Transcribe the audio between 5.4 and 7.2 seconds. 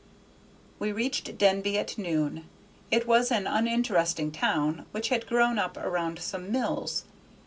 up around some mills.